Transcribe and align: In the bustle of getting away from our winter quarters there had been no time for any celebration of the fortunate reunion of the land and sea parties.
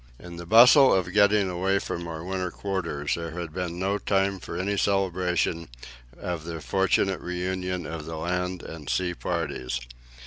In 0.17 0.37
the 0.37 0.47
bustle 0.47 0.91
of 0.91 1.13
getting 1.13 1.47
away 1.47 1.77
from 1.77 2.07
our 2.07 2.23
winter 2.23 2.49
quarters 2.49 3.13
there 3.13 3.37
had 3.39 3.53
been 3.53 3.77
no 3.77 3.99
time 3.99 4.39
for 4.39 4.57
any 4.57 4.75
celebration 4.75 5.67
of 6.17 6.43
the 6.43 6.59
fortunate 6.59 7.19
reunion 7.21 7.85
of 7.85 8.05
the 8.07 8.17
land 8.17 8.63
and 8.63 8.89
sea 8.89 9.13
parties. 9.13 9.79